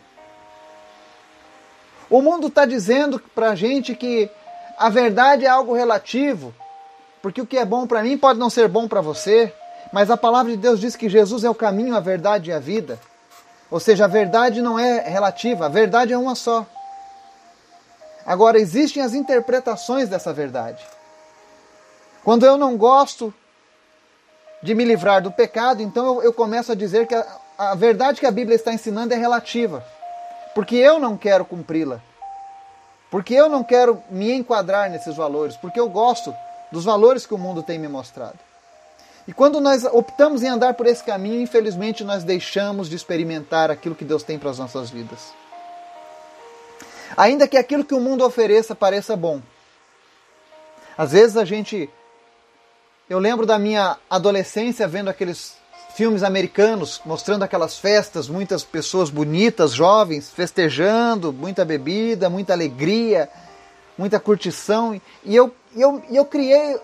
O 2.10 2.22
mundo 2.22 2.46
está 2.46 2.64
dizendo 2.64 3.20
para 3.34 3.50
a 3.50 3.54
gente 3.54 3.94
que 3.94 4.30
a 4.78 4.88
verdade 4.88 5.44
é 5.44 5.48
algo 5.48 5.74
relativo, 5.74 6.54
porque 7.20 7.40
o 7.40 7.46
que 7.46 7.58
é 7.58 7.64
bom 7.64 7.86
para 7.86 8.02
mim 8.02 8.16
pode 8.16 8.38
não 8.38 8.48
ser 8.48 8.68
bom 8.68 8.86
para 8.88 9.00
você, 9.00 9.52
mas 9.92 10.10
a 10.10 10.16
palavra 10.16 10.52
de 10.52 10.58
Deus 10.58 10.80
diz 10.80 10.94
que 10.96 11.08
Jesus 11.08 11.44
é 11.44 11.50
o 11.50 11.54
caminho, 11.54 11.96
a 11.96 12.00
verdade 12.00 12.50
e 12.50 12.52
a 12.52 12.58
vida. 12.58 12.98
Ou 13.70 13.80
seja, 13.80 14.04
a 14.04 14.08
verdade 14.08 14.62
não 14.62 14.78
é 14.78 15.00
relativa, 15.00 15.66
a 15.66 15.68
verdade 15.68 16.12
é 16.12 16.18
uma 16.18 16.34
só. 16.34 16.66
Agora, 18.24 18.58
existem 18.58 19.02
as 19.02 19.14
interpretações 19.14 20.08
dessa 20.08 20.32
verdade. 20.32 20.84
Quando 22.24 22.44
eu 22.44 22.56
não 22.56 22.76
gosto 22.76 23.32
de 24.62 24.74
me 24.74 24.84
livrar 24.84 25.22
do 25.22 25.30
pecado, 25.30 25.82
então 25.82 26.16
eu, 26.16 26.22
eu 26.24 26.32
começo 26.32 26.72
a 26.72 26.74
dizer 26.74 27.06
que 27.06 27.14
a, 27.14 27.26
a 27.56 27.74
verdade 27.74 28.20
que 28.20 28.26
a 28.26 28.30
Bíblia 28.30 28.56
está 28.56 28.72
ensinando 28.72 29.14
é 29.14 29.16
relativa, 29.16 29.84
porque 30.54 30.76
eu 30.76 30.98
não 30.98 31.16
quero 31.16 31.44
cumpri-la, 31.44 32.00
porque 33.10 33.34
eu 33.34 33.48
não 33.48 33.64
quero 33.64 34.02
me 34.10 34.32
enquadrar 34.32 34.90
nesses 34.90 35.16
valores, 35.16 35.56
porque 35.56 35.80
eu 35.80 35.88
gosto 35.88 36.34
dos 36.70 36.84
valores 36.84 37.24
que 37.24 37.34
o 37.34 37.38
mundo 37.38 37.62
tem 37.62 37.78
me 37.78 37.88
mostrado. 37.88 38.47
E 39.28 39.32
quando 39.34 39.60
nós 39.60 39.84
optamos 39.84 40.42
em 40.42 40.48
andar 40.48 40.72
por 40.72 40.86
esse 40.86 41.04
caminho, 41.04 41.42
infelizmente 41.42 42.02
nós 42.02 42.24
deixamos 42.24 42.88
de 42.88 42.96
experimentar 42.96 43.70
aquilo 43.70 43.94
que 43.94 44.02
Deus 44.02 44.22
tem 44.22 44.38
para 44.38 44.48
as 44.48 44.58
nossas 44.58 44.88
vidas. 44.88 45.34
Ainda 47.14 47.46
que 47.46 47.58
aquilo 47.58 47.84
que 47.84 47.92
o 47.92 48.00
mundo 48.00 48.24
ofereça 48.24 48.74
pareça 48.74 49.14
bom. 49.14 49.42
Às 50.96 51.12
vezes 51.12 51.36
a 51.36 51.44
gente. 51.44 51.90
Eu 53.08 53.18
lembro 53.18 53.44
da 53.44 53.58
minha 53.58 53.98
adolescência 54.08 54.88
vendo 54.88 55.10
aqueles 55.10 55.58
filmes 55.94 56.22
americanos 56.22 57.02
mostrando 57.04 57.42
aquelas 57.42 57.76
festas, 57.76 58.28
muitas 58.28 58.64
pessoas 58.64 59.10
bonitas, 59.10 59.72
jovens, 59.72 60.30
festejando, 60.30 61.34
muita 61.34 61.66
bebida, 61.66 62.30
muita 62.30 62.54
alegria, 62.54 63.28
muita 63.96 64.18
curtição. 64.18 64.98
E 65.22 65.36
eu, 65.36 65.54
eu, 65.76 66.02
eu 66.10 66.24
criei 66.24 66.78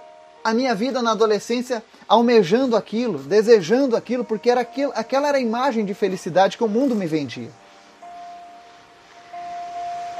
a 0.44 0.52
minha 0.52 0.74
vida 0.74 1.00
na 1.00 1.12
adolescência 1.12 1.82
almejando 2.06 2.76
aquilo, 2.76 3.18
desejando 3.18 3.96
aquilo, 3.96 4.22
porque 4.22 4.50
era 4.50 4.60
aquilo, 4.60 4.92
aquela 4.94 5.28
era 5.28 5.38
a 5.38 5.40
imagem 5.40 5.86
de 5.86 5.94
felicidade 5.94 6.58
que 6.58 6.62
o 6.62 6.68
mundo 6.68 6.94
me 6.94 7.06
vendia. 7.06 7.48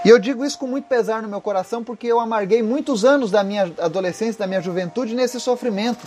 E 0.03 0.09
eu 0.09 0.19
digo 0.19 0.45
isso 0.45 0.59
com 0.59 0.67
muito 0.67 0.87
pesar 0.87 1.23
no 1.23 1.29
meu 1.29 1.41
coração 1.41 1.85
porque 1.85 2.07
eu 2.07 2.21
amarguei 2.21 2.63
muitos 2.63 3.05
anos 3.05 3.31
da 3.31 3.45
minha 3.45 3.73
adolescência, 3.79 4.39
da 4.39 4.47
minha 4.47 4.63
juventude 4.63 5.15
nesse 5.15 5.39
sofrimento, 5.39 6.07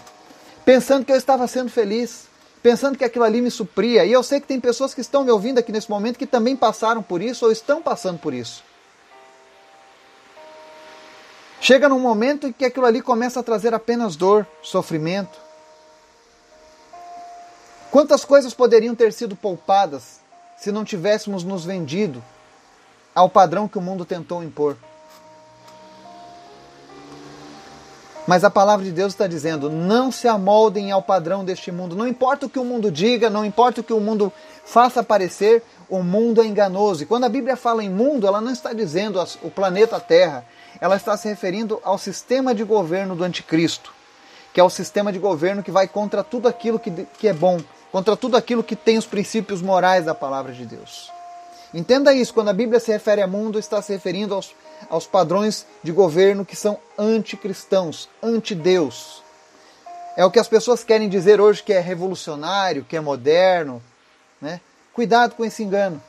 pensando 0.65 1.05
que 1.05 1.12
eu 1.12 1.15
estava 1.15 1.47
sendo 1.47 1.69
feliz, 1.69 2.25
pensando 2.62 2.97
que 2.97 3.03
aquilo 3.03 3.25
ali 3.25 3.41
me 3.41 3.51
supria. 3.51 4.03
E 4.03 4.12
eu 4.12 4.24
sei 4.24 4.39
que 4.39 4.47
tem 4.47 4.59
pessoas 4.59 4.93
que 4.93 5.01
estão 5.01 5.24
me 5.24 5.31
ouvindo 5.31 5.59
aqui 5.59 5.71
nesse 5.71 5.89
momento 5.89 6.17
que 6.17 6.27
também 6.27 6.55
passaram 6.55 7.03
por 7.03 7.21
isso 7.21 7.45
ou 7.45 7.51
estão 7.51 7.81
passando 7.81 8.19
por 8.19 8.33
isso. 8.33 8.63
Chega 11.67 11.89
num 11.89 12.00
momento 12.00 12.47
em 12.47 12.53
que 12.53 12.63
aquilo 12.63 12.86
ali 12.86 13.01
começa 13.01 13.41
a 13.41 13.43
trazer 13.43 13.74
apenas 13.74 14.15
dor, 14.15 14.47
sofrimento. 14.63 15.38
Quantas 17.91 18.24
coisas 18.24 18.53
poderiam 18.53 18.95
ter 18.95 19.12
sido 19.12 19.36
poupadas 19.36 20.21
se 20.57 20.71
não 20.71 20.86
tivéssemos 20.86 21.43
nos 21.43 21.65
vendido 21.65 22.24
ao 23.13 23.29
padrão 23.29 23.67
que 23.67 23.77
o 23.77 23.81
mundo 23.81 24.05
tentou 24.05 24.41
impor. 24.41 24.77
Mas 28.25 28.45
a 28.45 28.50
palavra 28.50 28.86
de 28.86 28.93
Deus 28.93 29.12
está 29.12 29.27
dizendo: 29.27 29.69
não 29.69 30.09
se 30.09 30.25
amoldem 30.25 30.93
ao 30.93 31.01
padrão 31.01 31.43
deste 31.43 31.69
mundo. 31.69 31.97
Não 31.97 32.07
importa 32.07 32.45
o 32.45 32.50
que 32.50 32.59
o 32.59 32.63
mundo 32.63 32.89
diga, 32.89 33.29
não 33.29 33.43
importa 33.43 33.81
o 33.81 33.83
que 33.83 33.91
o 33.91 34.00
mundo 34.00 34.31
faça 34.63 35.01
aparecer, 35.01 35.62
o 35.89 36.01
mundo 36.01 36.41
é 36.41 36.45
enganoso. 36.45 37.03
E 37.03 37.05
quando 37.05 37.25
a 37.25 37.29
Bíblia 37.29 37.57
fala 37.57 37.83
em 37.83 37.89
mundo, 37.89 38.25
ela 38.25 38.39
não 38.39 38.53
está 38.53 38.71
dizendo 38.71 39.21
o 39.41 39.51
planeta 39.51 40.00
Terra, 40.00 40.45
ela 40.79 40.96
está 40.96 41.15
se 41.17 41.27
referindo 41.27 41.79
ao 41.84 41.98
sistema 41.98 42.53
de 42.53 42.63
governo 42.63 43.15
do 43.15 43.24
anticristo, 43.24 43.93
que 44.53 44.60
é 44.60 44.63
o 44.63 44.69
sistema 44.69 45.12
de 45.12 45.19
governo 45.19 45.63
que 45.63 45.72
vai 45.72 45.88
contra 45.88 46.24
tudo 46.24 46.48
aquilo 46.48 46.79
que, 46.79 46.91
que 47.19 47.27
é 47.27 47.34
bom, 47.34 47.60
contra 47.91 48.15
tudo 48.15 48.38
aquilo 48.38 48.63
que 48.63 48.75
tem 48.75 48.98
os 48.98 49.05
princípios 49.05 49.62
morais 49.62 50.05
da 50.05 50.15
palavra 50.15 50.53
de 50.53 50.65
Deus. 50.65 51.12
Entenda 51.74 52.13
isso, 52.13 52.34
quando 52.34 52.50
a 52.50 52.53
Bíblia 52.53 52.79
se 52.79 52.91
refere 52.91 53.22
a 53.22 53.27
mundo, 53.27 53.60
está 53.60 53.81
se 53.81 53.91
referindo 53.91 54.34
aos, 54.34 54.55
aos 54.89 55.05
padrões 55.05 55.65
de 55.84 55.91
governo 55.91 56.46
que 56.46 56.55
são 56.55 56.79
anticristãos, 56.98 58.07
anti-Deus. 58.24 59.22
É 60.15 60.25
o 60.25 60.31
que 60.31 60.39
as 60.39 60.48
pessoas 60.48 60.84
querem 60.84 61.10
dizer 61.10 61.39
hoje 61.39 61.62
que 61.62 61.74
é 61.74 61.79
revolucionário, 61.79 62.84
que 62.84 62.96
é 62.96 63.00
moderno. 63.00 63.84
Né? 64.41 64.62
Cuidado 64.93 65.36
com 65.36 65.46
esse 65.46 65.62
engano. 65.62 66.01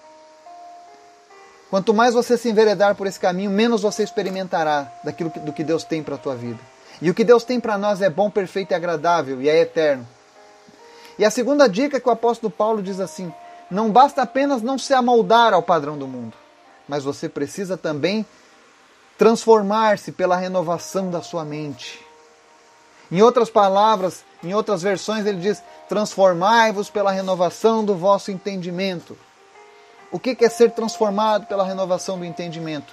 Quanto 1.71 1.93
mais 1.93 2.15
você 2.15 2.39
se 2.39 2.49
enveredar 2.49 2.95
por 2.95 3.07
esse 3.07 3.21
caminho, 3.21 3.51
menos 3.51 3.83
você 3.83 4.03
experimentará 4.03 4.91
daquilo 5.05 5.31
que, 5.31 5.39
do 5.39 5.53
que 5.53 5.63
Deus 5.63 5.85
tem 5.85 6.03
para 6.03 6.15
a 6.15 6.19
tua 6.19 6.35
vida. 6.35 6.59
E 7.01 7.11
o 7.11 7.15
que 7.15 7.25
Deus 7.25 7.45
tem 7.45 7.61
para 7.61 7.77
nós 7.77 8.01
é 8.01 8.09
bom, 8.09 8.31
perfeito 8.31 8.73
e 8.73 8.75
agradável 8.75 9.41
e 9.43 9.49
é 9.49 9.61
eterno. 9.61 10.07
E 11.19 11.25
a 11.25 11.31
segunda 11.31 11.69
dica 11.69 12.01
que 12.01 12.09
o 12.09 12.13
apóstolo 12.13 12.51
Paulo 12.51 12.83
diz 12.83 13.01
assim: 13.01 13.33
não 13.71 13.91
basta 13.91 14.23
apenas 14.23 14.63
não 14.63 14.79
se 14.79 14.95
amoldar 14.95 15.53
ao 15.53 15.63
padrão 15.63 15.99
do 15.99 16.07
mundo, 16.07 16.37
mas 16.89 17.05
você 17.05 17.29
precisa 17.29 17.77
também 17.77 18.25
transformar-se 19.19 20.13
pela 20.13 20.37
renovação 20.37 21.11
da 21.11 21.21
sua 21.21 21.45
mente. 21.45 22.01
Em 23.11 23.21
outras 23.21 23.51
palavras, 23.51 24.25
em 24.43 24.55
outras 24.55 24.81
versões, 24.81 25.27
ele 25.27 25.41
diz: 25.41 25.63
transformai-vos 25.89 26.89
pela 26.89 27.11
renovação 27.11 27.85
do 27.85 27.95
vosso 27.95 28.31
entendimento. 28.31 29.19
O 30.11 30.19
que 30.19 30.37
é 30.45 30.49
ser 30.49 30.71
transformado 30.71 31.47
pela 31.47 31.65
renovação 31.65 32.19
do 32.19 32.25
entendimento? 32.25 32.93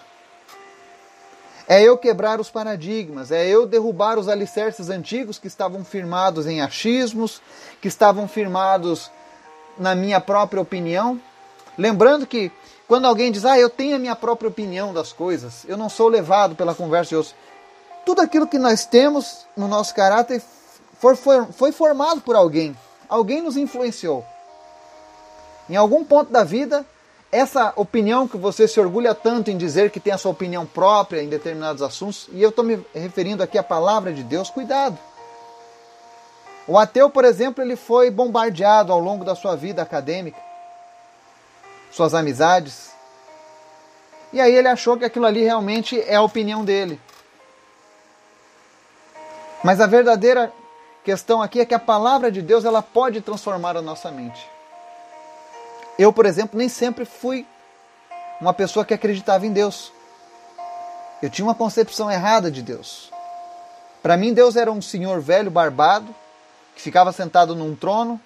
É 1.68 1.82
eu 1.82 1.98
quebrar 1.98 2.40
os 2.40 2.50
paradigmas, 2.50 3.32
é 3.32 3.48
eu 3.48 3.66
derrubar 3.66 4.20
os 4.20 4.28
alicerces 4.28 4.90
antigos 4.90 5.40
que 5.40 5.48
estavam 5.48 5.84
firmados 5.84 6.46
em 6.46 6.62
achismos, 6.62 7.42
que 7.82 7.88
estavam 7.88 8.28
firmados 8.28 9.10
na 9.78 9.96
minha 9.96 10.20
própria 10.20 10.62
opinião. 10.62 11.20
Lembrando 11.78 12.28
que 12.28 12.52
quando 12.88 13.06
alguém 13.06 13.32
diz, 13.32 13.46
ah, 13.46 13.58
eu 13.58 13.70
tenho 13.70 13.96
a 13.96 14.00
minha 14.00 14.16
própria 14.16 14.48
opinião 14.48 14.94
das 14.94 15.12
coisas, 15.12 15.66
eu 15.68 15.76
não 15.76 15.90
sou 15.90 16.08
levado 16.08 16.56
pela 16.56 16.76
conversa 16.76 17.10
de 17.10 17.16
outros. 17.16 17.36
Tudo 18.06 18.22
aquilo 18.22 18.46
que 18.46 18.60
nós 18.60 18.86
temos 18.86 19.48
no 19.58 19.68
nosso 19.68 19.96
caráter 19.96 20.44
foi, 21.00 21.16
foi, 21.16 21.46
foi 21.52 21.72
formado 21.72 22.22
por 22.22 22.36
alguém. 22.36 22.78
Alguém 23.10 23.42
nos 23.42 23.58
influenciou. 23.58 24.24
Em 25.68 25.76
algum 25.76 26.04
ponto 26.04 26.32
da 26.32 26.44
vida, 26.44 26.86
essa 27.36 27.74
opinião 27.76 28.28
que 28.28 28.38
você 28.38 28.66
se 28.66 28.80
orgulha 28.80 29.14
tanto 29.14 29.52
em 29.52 29.58
dizer 29.58 29.92
que 29.92 30.00
tem 30.00 30.14
a 30.14 30.18
sua 30.18 30.32
opinião 30.32 30.66
própria 30.66 31.22
em 31.22 31.28
determinados 31.28 31.82
assuntos, 31.82 32.30
e 32.32 32.42
eu 32.42 32.50
estou 32.50 32.64
me 32.64 32.80
referindo 32.94 33.44
aqui 33.44 33.58
à 33.58 33.64
palavra 33.64 34.14
de 34.14 34.24
Deus, 34.24 34.50
cuidado. 34.50 34.98
O 36.66 36.78
ateu, 36.78 37.10
por 37.10 37.26
exemplo, 37.26 37.62
ele 37.62 37.76
foi 37.76 38.10
bombardeado 38.10 38.94
ao 38.94 39.00
longo 39.00 39.26
da 39.26 39.36
sua 39.36 39.56
vida 39.56 39.82
acadêmica, 39.82 40.40
suas 41.92 42.14
amizades. 42.14 42.92
E 44.32 44.40
aí 44.40 44.56
ele 44.56 44.70
achou 44.70 44.98
que 44.98 45.04
aquilo 45.04 45.26
ali 45.26 45.44
realmente 45.44 46.00
é 46.00 46.16
a 46.16 46.22
opinião 46.22 46.64
dele. 46.64 47.00
Mas 49.62 49.82
a 49.82 49.88
verdadeira 49.88 50.54
questão 51.04 51.42
aqui 51.42 51.60
é 51.60 51.66
que 51.66 51.74
a 51.74 51.80
palavra 51.80 52.32
de 52.32 52.42
Deus 52.42 52.64
ela 52.64 52.82
pode 52.82 53.20
transformar 53.20 53.76
a 53.76 53.82
nossa 53.82 54.10
mente. 54.10 54.55
Eu, 55.98 56.12
por 56.12 56.26
exemplo, 56.26 56.58
nem 56.58 56.70
sempre 56.70 57.06
fui 57.06 57.46
uma 58.42 58.54
pessoa 58.54 58.86
que 58.86 58.94
acreditava 58.94 59.46
em 59.46 59.52
Deus. 59.52 59.92
Eu 61.22 61.30
tinha 61.30 61.46
uma 61.46 61.56
concepção 61.56 62.12
errada 62.12 62.52
de 62.52 62.62
Deus. 62.62 63.12
Para 64.04 64.18
mim, 64.18 64.34
Deus 64.34 64.56
era 64.56 64.72
um 64.72 64.82
senhor 64.82 65.22
velho, 65.22 65.50
barbado, 65.50 66.14
que 66.76 66.82
ficava 66.82 67.12
sentado 67.12 67.56
num 67.56 67.76
trono, 67.76 68.20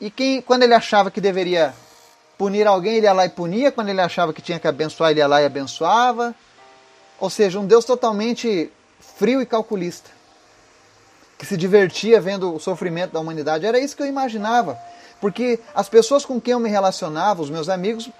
e 0.00 0.10
quem, 0.10 0.40
quando 0.40 0.62
ele 0.62 0.74
achava 0.74 1.10
que 1.10 1.20
deveria 1.20 1.74
punir 2.36 2.66
alguém, 2.66 2.96
ele 2.96 3.06
ia 3.06 3.12
lá 3.12 3.24
e 3.26 3.28
punia, 3.28 3.70
quando 3.70 3.88
ele 3.88 4.00
achava 4.00 4.32
que 4.32 4.42
tinha 4.42 4.58
que 4.58 4.66
abençoar, 4.66 5.10
ele 5.10 5.20
ia 5.20 5.26
lá 5.26 5.40
e 5.40 5.46
abençoava. 5.46 6.34
Ou 7.18 7.30
seja, 7.30 7.58
um 7.58 7.66
Deus 7.66 7.84
totalmente 7.84 8.70
frio 9.00 9.40
e 9.40 9.46
calculista, 9.46 10.10
que 11.38 11.46
se 11.46 11.56
divertia 11.56 12.20
vendo 12.20 12.54
o 12.54 12.58
sofrimento 12.58 13.12
da 13.12 13.20
humanidade. 13.20 13.66
Era 13.66 13.78
isso 13.78 13.96
que 13.96 14.02
eu 14.02 14.06
imaginava, 14.06 14.78
porque 15.24 15.58
as 15.74 15.88
pessoas 15.88 16.22
com 16.22 16.38
quem 16.38 16.52
eu 16.52 16.60
me 16.60 16.68
relacionava, 16.68 17.40
os 17.40 17.48
meus 17.48 17.70
amigos, 17.70 18.10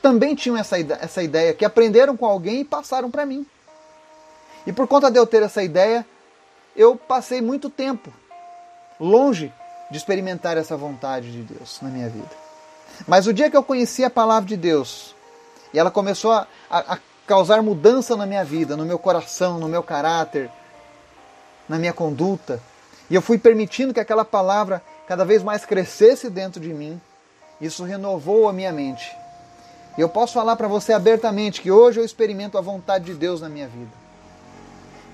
também 0.00 0.32
tinham 0.32 0.56
essa, 0.56 0.78
essa 0.78 1.20
ideia, 1.20 1.52
que 1.52 1.64
aprenderam 1.64 2.16
com 2.16 2.24
alguém 2.24 2.60
e 2.60 2.64
passaram 2.64 3.10
para 3.10 3.26
mim. 3.26 3.44
E 4.64 4.72
por 4.72 4.86
conta 4.86 5.10
de 5.10 5.18
eu 5.18 5.26
ter 5.26 5.42
essa 5.42 5.60
ideia, 5.60 6.06
eu 6.76 6.94
passei 6.94 7.42
muito 7.42 7.68
tempo 7.68 8.12
longe 9.00 9.52
de 9.90 9.96
experimentar 9.96 10.56
essa 10.56 10.76
vontade 10.76 11.32
de 11.32 11.42
Deus 11.42 11.80
na 11.82 11.88
minha 11.88 12.08
vida. 12.08 12.30
Mas 13.08 13.26
o 13.26 13.32
dia 13.34 13.50
que 13.50 13.56
eu 13.56 13.64
conheci 13.64 14.04
a 14.04 14.10
palavra 14.10 14.48
de 14.48 14.56
Deus 14.56 15.16
e 15.74 15.80
ela 15.80 15.90
começou 15.90 16.30
a, 16.30 16.46
a, 16.70 16.94
a 16.94 16.98
causar 17.26 17.60
mudança 17.60 18.16
na 18.16 18.24
minha 18.24 18.44
vida, 18.44 18.76
no 18.76 18.84
meu 18.84 19.00
coração, 19.00 19.58
no 19.58 19.66
meu 19.66 19.82
caráter, 19.82 20.48
na 21.68 21.76
minha 21.76 21.92
conduta, 21.92 22.60
E 23.10 23.16
eu 23.16 23.20
fui 23.20 23.36
permitindo 23.36 23.92
que 23.92 23.98
aquela 23.98 24.24
palavra 24.24 24.80
cada 25.12 25.26
vez 25.26 25.42
mais 25.42 25.66
crescesse 25.66 26.30
dentro 26.30 26.58
de 26.58 26.72
mim. 26.72 26.98
Isso 27.60 27.84
renovou 27.84 28.48
a 28.48 28.52
minha 28.52 28.72
mente. 28.72 29.14
E 29.98 30.00
eu 30.00 30.08
posso 30.08 30.32
falar 30.32 30.56
para 30.56 30.66
você 30.66 30.90
abertamente 30.94 31.60
que 31.60 31.70
hoje 31.70 32.00
eu 32.00 32.04
experimento 32.04 32.56
a 32.56 32.62
vontade 32.62 33.04
de 33.04 33.12
Deus 33.12 33.42
na 33.42 33.48
minha 33.50 33.68
vida. 33.68 33.90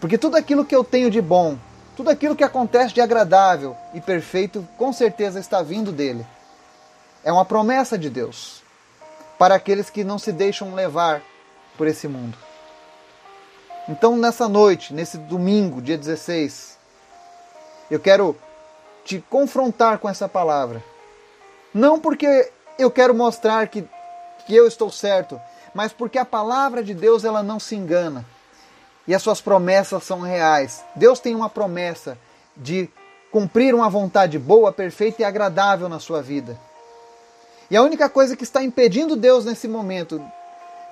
Porque 0.00 0.16
tudo 0.16 0.36
aquilo 0.36 0.64
que 0.64 0.76
eu 0.76 0.84
tenho 0.84 1.10
de 1.10 1.20
bom, 1.20 1.58
tudo 1.96 2.10
aquilo 2.10 2.36
que 2.36 2.44
acontece 2.44 2.94
de 2.94 3.00
agradável 3.00 3.76
e 3.92 4.00
perfeito, 4.00 4.64
com 4.78 4.92
certeza 4.92 5.40
está 5.40 5.62
vindo 5.62 5.90
dele. 5.90 6.24
É 7.24 7.32
uma 7.32 7.44
promessa 7.44 7.98
de 7.98 8.08
Deus 8.08 8.62
para 9.36 9.56
aqueles 9.56 9.90
que 9.90 10.04
não 10.04 10.16
se 10.16 10.30
deixam 10.30 10.76
levar 10.76 11.22
por 11.76 11.88
esse 11.88 12.06
mundo. 12.06 12.38
Então, 13.88 14.16
nessa 14.16 14.48
noite, 14.48 14.94
nesse 14.94 15.18
domingo, 15.18 15.82
dia 15.82 15.98
16, 15.98 16.78
eu 17.90 17.98
quero 17.98 18.36
te 19.08 19.24
confrontar 19.30 19.98
com 19.98 20.06
essa 20.06 20.28
palavra. 20.28 20.84
Não 21.72 21.98
porque 21.98 22.52
eu 22.78 22.90
quero 22.90 23.14
mostrar 23.14 23.66
que, 23.68 23.82
que 24.46 24.54
eu 24.54 24.68
estou 24.68 24.92
certo, 24.92 25.40
mas 25.72 25.94
porque 25.94 26.18
a 26.18 26.26
palavra 26.26 26.84
de 26.84 26.92
Deus 26.92 27.24
ela 27.24 27.42
não 27.42 27.58
se 27.58 27.74
engana 27.74 28.22
e 29.06 29.14
as 29.14 29.22
suas 29.22 29.40
promessas 29.40 30.04
são 30.04 30.20
reais. 30.20 30.84
Deus 30.94 31.20
tem 31.20 31.34
uma 31.34 31.48
promessa 31.48 32.18
de 32.54 32.90
cumprir 33.32 33.74
uma 33.74 33.88
vontade 33.88 34.38
boa, 34.38 34.70
perfeita 34.70 35.22
e 35.22 35.24
agradável 35.24 35.88
na 35.88 35.98
sua 35.98 36.20
vida. 36.20 36.60
E 37.70 37.78
a 37.78 37.82
única 37.82 38.10
coisa 38.10 38.36
que 38.36 38.44
está 38.44 38.62
impedindo 38.62 39.16
Deus 39.16 39.46
nesse 39.46 39.66
momento 39.66 40.22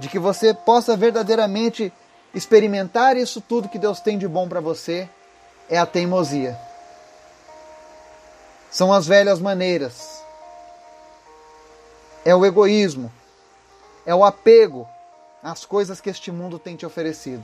de 0.00 0.08
que 0.08 0.18
você 0.18 0.54
possa 0.54 0.96
verdadeiramente 0.96 1.92
experimentar 2.35 3.14
isso 3.14 3.42
tudo 3.42 3.68
que 3.68 3.78
Deus 3.78 4.00
tem 4.00 4.16
de 4.16 4.26
bom 4.26 4.49
para 4.49 4.61
você 4.61 5.06
é 5.68 5.76
a 5.76 5.85
teimosia. 5.85 6.65
São 8.76 8.92
as 8.92 9.06
velhas 9.06 9.40
maneiras. 9.40 10.23
É 12.26 12.35
o 12.37 12.45
egoísmo. 12.45 13.11
É 14.04 14.14
o 14.14 14.23
apego 14.23 14.87
às 15.42 15.64
coisas 15.64 15.99
que 15.99 16.11
este 16.11 16.30
mundo 16.30 16.59
tem 16.59 16.76
te 16.76 16.85
oferecido. 16.85 17.42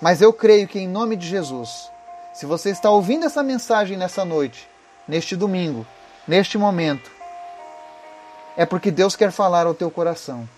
Mas 0.00 0.22
eu 0.22 0.32
creio 0.32 0.68
que 0.68 0.78
em 0.78 0.86
nome 0.86 1.16
de 1.16 1.26
Jesus, 1.26 1.90
se 2.32 2.46
você 2.46 2.70
está 2.70 2.88
ouvindo 2.88 3.26
essa 3.26 3.42
mensagem 3.42 3.96
nessa 3.96 4.24
noite, 4.24 4.68
neste 5.08 5.34
domingo, 5.34 5.84
neste 6.24 6.56
momento, 6.56 7.10
é 8.56 8.64
porque 8.64 8.92
Deus 8.92 9.16
quer 9.16 9.32
falar 9.32 9.66
ao 9.66 9.74
teu 9.74 9.90
coração. 9.90 10.48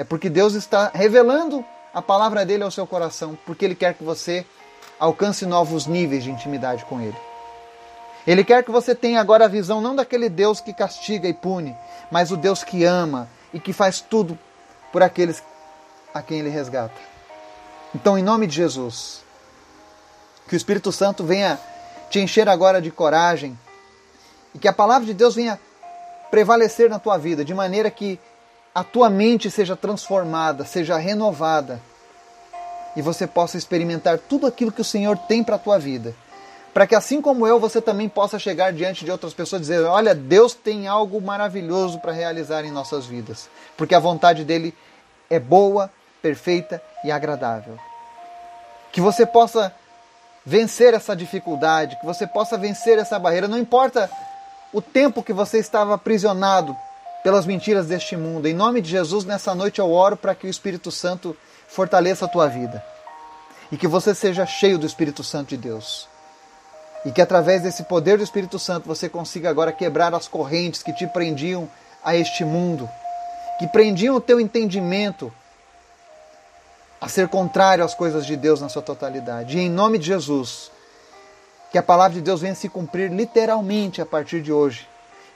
É 0.00 0.02
porque 0.02 0.28
Deus 0.28 0.54
está 0.54 0.90
revelando 0.92 1.64
a 1.94 2.02
palavra 2.02 2.44
dele 2.44 2.64
ao 2.64 2.72
seu 2.72 2.88
coração, 2.88 3.38
porque 3.46 3.64
ele 3.64 3.76
quer 3.76 3.94
que 3.94 4.02
você 4.02 4.44
alcance 4.98 5.46
novos 5.46 5.86
níveis 5.86 6.24
de 6.24 6.30
intimidade 6.32 6.84
com 6.86 7.00
ele. 7.00 7.29
Ele 8.26 8.44
quer 8.44 8.62
que 8.62 8.70
você 8.70 8.94
tenha 8.94 9.20
agora 9.20 9.46
a 9.46 9.48
visão 9.48 9.80
não 9.80 9.96
daquele 9.96 10.28
Deus 10.28 10.60
que 10.60 10.72
castiga 10.72 11.28
e 11.28 11.32
pune, 11.32 11.76
mas 12.10 12.30
o 12.30 12.36
Deus 12.36 12.62
que 12.62 12.84
ama 12.84 13.28
e 13.52 13.58
que 13.58 13.72
faz 13.72 14.00
tudo 14.00 14.38
por 14.92 15.02
aqueles 15.02 15.42
a 16.12 16.22
quem 16.22 16.40
ele 16.40 16.50
resgata. 16.50 16.94
Então, 17.94 18.18
em 18.18 18.22
nome 18.22 18.46
de 18.46 18.54
Jesus, 18.54 19.22
que 20.46 20.54
o 20.54 20.56
Espírito 20.56 20.92
Santo 20.92 21.24
venha 21.24 21.58
te 22.10 22.20
encher 22.20 22.48
agora 22.48 22.80
de 22.80 22.90
coragem 22.90 23.58
e 24.54 24.58
que 24.58 24.68
a 24.68 24.72
palavra 24.72 25.06
de 25.06 25.14
Deus 25.14 25.34
venha 25.34 25.58
prevalecer 26.30 26.88
na 26.88 26.98
tua 26.98 27.16
vida, 27.16 27.44
de 27.44 27.54
maneira 27.54 27.90
que 27.90 28.18
a 28.74 28.84
tua 28.84 29.10
mente 29.10 29.50
seja 29.50 29.74
transformada, 29.74 30.64
seja 30.64 30.96
renovada 30.96 31.80
e 32.96 33.02
você 33.02 33.26
possa 33.26 33.56
experimentar 33.56 34.18
tudo 34.18 34.46
aquilo 34.46 34.72
que 34.72 34.80
o 34.80 34.84
Senhor 34.84 35.16
tem 35.16 35.42
para 35.42 35.56
a 35.56 35.58
tua 35.58 35.78
vida. 35.78 36.14
Para 36.80 36.86
que 36.86 36.94
assim 36.94 37.20
como 37.20 37.46
eu, 37.46 37.60
você 37.60 37.78
também 37.78 38.08
possa 38.08 38.38
chegar 38.38 38.72
diante 38.72 39.04
de 39.04 39.10
outras 39.10 39.34
pessoas 39.34 39.60
e 39.60 39.64
dizer: 39.64 39.84
Olha, 39.84 40.14
Deus 40.14 40.54
tem 40.54 40.88
algo 40.88 41.20
maravilhoso 41.20 41.98
para 41.98 42.10
realizar 42.10 42.64
em 42.64 42.70
nossas 42.70 43.04
vidas, 43.04 43.50
porque 43.76 43.94
a 43.94 43.98
vontade 43.98 44.46
dele 44.46 44.74
é 45.28 45.38
boa, 45.38 45.90
perfeita 46.22 46.82
e 47.04 47.10
agradável. 47.12 47.78
Que 48.90 48.98
você 48.98 49.26
possa 49.26 49.74
vencer 50.42 50.94
essa 50.94 51.14
dificuldade, 51.14 51.98
que 52.00 52.06
você 52.06 52.26
possa 52.26 52.56
vencer 52.56 52.98
essa 52.98 53.18
barreira, 53.18 53.46
não 53.46 53.58
importa 53.58 54.10
o 54.72 54.80
tempo 54.80 55.22
que 55.22 55.34
você 55.34 55.58
estava 55.58 55.92
aprisionado 55.92 56.74
pelas 57.22 57.44
mentiras 57.44 57.88
deste 57.88 58.16
mundo. 58.16 58.48
Em 58.48 58.54
nome 58.54 58.80
de 58.80 58.88
Jesus, 58.88 59.26
nessa 59.26 59.54
noite 59.54 59.80
eu 59.80 59.92
oro 59.92 60.16
para 60.16 60.34
que 60.34 60.46
o 60.46 60.50
Espírito 60.50 60.90
Santo 60.90 61.36
fortaleça 61.68 62.24
a 62.24 62.28
tua 62.28 62.48
vida 62.48 62.82
e 63.70 63.76
que 63.76 63.86
você 63.86 64.14
seja 64.14 64.46
cheio 64.46 64.78
do 64.78 64.86
Espírito 64.86 65.22
Santo 65.22 65.50
de 65.50 65.58
Deus. 65.58 66.08
E 67.04 67.10
que 67.10 67.22
através 67.22 67.62
desse 67.62 67.84
poder 67.84 68.18
do 68.18 68.24
Espírito 68.24 68.58
Santo 68.58 68.86
você 68.86 69.08
consiga 69.08 69.48
agora 69.48 69.72
quebrar 69.72 70.14
as 70.14 70.28
correntes 70.28 70.82
que 70.82 70.92
te 70.92 71.06
prendiam 71.06 71.68
a 72.04 72.14
este 72.14 72.44
mundo, 72.44 72.88
que 73.58 73.66
prendiam 73.66 74.16
o 74.16 74.20
teu 74.20 74.40
entendimento 74.40 75.32
a 77.00 77.08
ser 77.08 77.28
contrário 77.28 77.84
às 77.84 77.94
coisas 77.94 78.26
de 78.26 78.36
Deus 78.36 78.60
na 78.60 78.68
sua 78.68 78.82
totalidade. 78.82 79.56
E 79.56 79.60
em 79.62 79.70
nome 79.70 79.98
de 79.98 80.06
Jesus, 80.06 80.70
que 81.70 81.78
a 81.78 81.82
palavra 81.82 82.14
de 82.14 82.20
Deus 82.20 82.40
venha 82.40 82.54
se 82.54 82.68
cumprir 82.68 83.10
literalmente 83.10 84.02
a 84.02 84.06
partir 84.06 84.42
de 84.42 84.52
hoje 84.52 84.86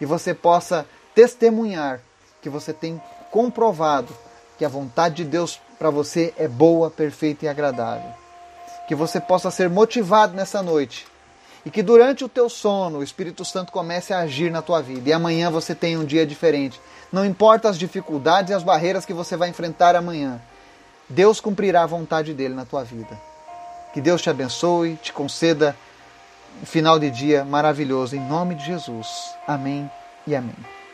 e 0.00 0.04
você 0.04 0.34
possa 0.34 0.84
testemunhar 1.14 2.00
que 2.42 2.50
você 2.50 2.72
tem 2.72 3.00
comprovado 3.30 4.14
que 4.58 4.64
a 4.64 4.68
vontade 4.68 5.16
de 5.16 5.24
Deus 5.24 5.60
para 5.78 5.90
você 5.90 6.34
é 6.36 6.46
boa, 6.46 6.90
perfeita 6.90 7.46
e 7.46 7.48
agradável. 7.48 8.10
Que 8.86 8.94
você 8.94 9.18
possa 9.18 9.50
ser 9.50 9.70
motivado 9.70 10.34
nessa 10.34 10.62
noite 10.62 11.06
e 11.64 11.70
que 11.70 11.82
durante 11.82 12.24
o 12.24 12.28
teu 12.28 12.48
sono 12.48 12.98
o 12.98 13.02
Espírito 13.02 13.44
Santo 13.44 13.72
comece 13.72 14.12
a 14.12 14.20
agir 14.20 14.50
na 14.50 14.62
tua 14.62 14.82
vida 14.82 15.08
e 15.08 15.12
amanhã 15.12 15.50
você 15.50 15.74
tenha 15.74 15.98
um 15.98 16.04
dia 16.04 16.26
diferente. 16.26 16.80
Não 17.12 17.24
importa 17.24 17.68
as 17.68 17.78
dificuldades 17.78 18.50
e 18.50 18.54
as 18.54 18.62
barreiras 18.62 19.06
que 19.06 19.12
você 19.12 19.36
vai 19.36 19.48
enfrentar 19.48 19.96
amanhã 19.96 20.40
Deus 21.08 21.40
cumprirá 21.40 21.82
a 21.82 21.86
vontade 21.86 22.32
dele 22.32 22.54
na 22.54 22.64
tua 22.64 22.82
vida. 22.82 23.18
Que 23.92 24.00
Deus 24.00 24.22
te 24.22 24.30
abençoe, 24.30 24.96
te 24.96 25.12
conceda 25.12 25.76
um 26.62 26.66
final 26.66 26.98
de 26.98 27.10
dia 27.10 27.44
maravilhoso, 27.44 28.16
em 28.16 28.20
nome 28.20 28.54
de 28.54 28.64
Jesus. 28.64 29.08
Amém 29.46 29.90
e 30.26 30.34
amém. 30.34 30.73